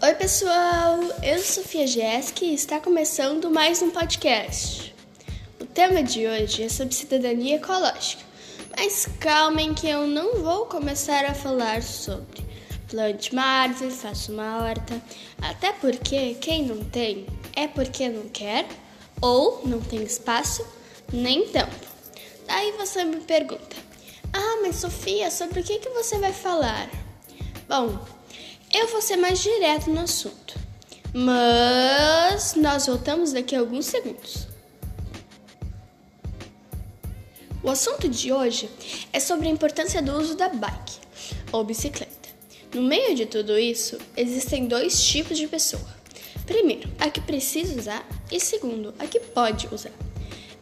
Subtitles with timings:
[0.00, 1.00] Oi, pessoal!
[1.24, 4.94] Eu sou Sofia Jesk e está começando mais um podcast.
[5.60, 8.22] O tema de hoje é sobre cidadania ecológica,
[8.76, 12.46] mas calmem que eu não vou começar a falar sobre
[12.88, 15.02] plante uma árvore, faça uma horta,
[15.42, 18.68] até porque quem não tem é porque não quer
[19.20, 20.64] ou não tem espaço
[21.12, 21.74] nem tempo.
[22.46, 23.76] Daí você me pergunta:
[24.32, 26.88] Ah, mas Sofia, sobre o que, que você vai falar?
[27.68, 27.98] Bom,
[28.72, 30.58] eu vou ser mais direto no assunto,
[31.12, 34.46] mas nós voltamos daqui a alguns segundos.
[37.62, 38.70] O assunto de hoje
[39.12, 40.98] é sobre a importância do uso da bike
[41.50, 42.28] ou bicicleta.
[42.72, 45.98] No meio de tudo isso, existem dois tipos de pessoa.
[46.46, 49.92] Primeiro, a que precisa usar, e segundo, a que pode usar.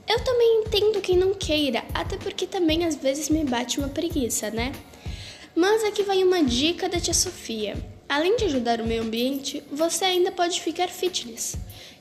[0.08, 4.50] Eu também entendo quem não queira, até porque também às vezes me bate uma preguiça,
[4.50, 4.72] né?
[5.54, 7.76] Mas aqui vai uma dica da tia Sofia.
[8.08, 11.56] Além de ajudar o meio ambiente, você ainda pode ficar fitness.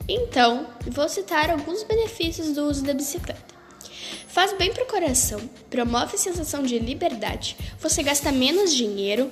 [0.08, 3.56] Então, vou citar alguns benefícios do uso da bicicleta.
[4.28, 5.40] Faz bem para o coração,
[5.70, 9.30] promove a sensação de liberdade, você gasta menos dinheiro,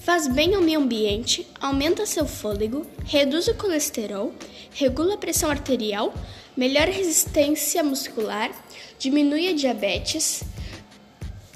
[0.00, 4.32] faz bem ao meio ambiente, aumenta seu fôlego, reduz o colesterol,
[4.72, 6.14] regula a pressão arterial,
[6.56, 8.50] melhora a resistência muscular,
[8.96, 10.44] diminui a diabetes,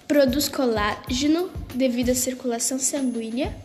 [0.08, 3.56] produz colágeno devido à circulação sanguínea,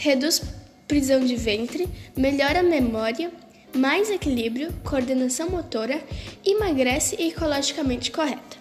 [0.00, 0.40] reduz
[0.88, 3.30] prisão de ventre, melhora a memória,
[3.76, 6.02] mais equilíbrio, coordenação motora,
[6.44, 8.58] emagrece e ecologicamente correta.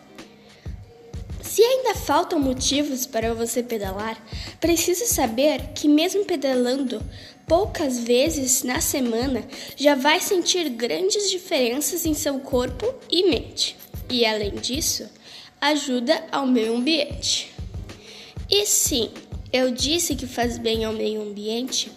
[1.42, 4.22] Se ainda faltam motivos para você pedalar,
[4.60, 7.02] precisa saber que, mesmo pedalando
[7.48, 9.44] poucas vezes na semana,
[9.78, 13.78] já vai sentir grandes diferenças em seu corpo e mente.
[14.10, 15.10] E, além disso,
[15.60, 17.52] ajuda ao meio ambiente.
[18.50, 19.10] E sim,
[19.52, 21.92] eu disse que faz bem ao meio ambiente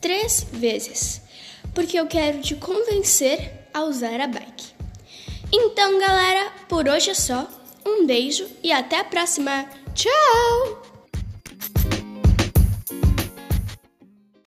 [0.00, 1.22] três vezes
[1.78, 4.74] porque eu quero te convencer a usar a bike.
[5.52, 7.48] Então, galera, por hoje é só.
[7.86, 9.64] Um beijo e até a próxima.
[9.94, 10.47] Tchau!